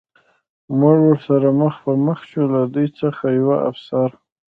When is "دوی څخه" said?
2.73-3.23